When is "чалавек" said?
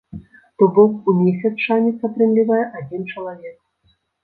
3.13-3.57